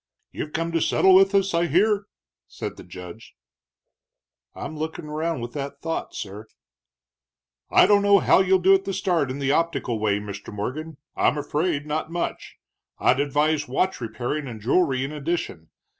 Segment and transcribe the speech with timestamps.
[0.31, 2.07] "You've come to settle with us, I hear?"
[2.47, 3.35] said the judge.
[4.55, 6.47] "I'm looking around with that thought, sir."
[7.69, 10.51] "I don't know how you'll do at the start in the optical way, Mr.
[10.51, 12.57] Morgan I'm afraid not much.
[12.97, 15.69] I'd advise watch repairing and jewelry in addition.